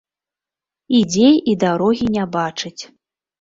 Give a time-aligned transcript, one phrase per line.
[0.99, 2.77] Ідзе і дарогі не бачыць.